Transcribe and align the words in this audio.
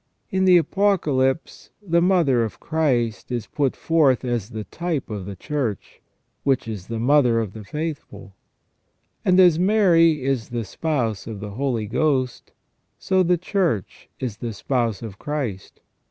In 0.31 0.45
the 0.45 0.57
Apocalypse 0.57 1.69
the 1.79 2.01
Mother 2.01 2.43
of 2.43 2.59
Christ 2.59 3.31
is 3.31 3.45
put 3.45 3.75
forth 3.75 4.25
as 4.25 4.49
the 4.49 4.63
type 4.63 5.11
of 5.11 5.27
the 5.27 5.35
Church, 5.35 6.01
which 6.41 6.67
is 6.67 6.87
the 6.87 6.97
mother 6.97 7.39
of 7.39 7.53
the 7.53 7.63
faithful; 7.63 8.33
and 9.23 9.39
as 9.39 9.59
Mary 9.59 10.23
is 10.23 10.49
the 10.49 10.65
spouse 10.65 11.27
of 11.27 11.39
the 11.39 11.51
Holy 11.51 11.85
Ghost, 11.85 12.51
so 12.97 13.21
the 13.21 13.37
Church 13.37 14.09
is 14.19 14.37
the 14.37 14.53
spouse 14.53 15.03
of 15.03 15.19
Christ. 15.19 15.81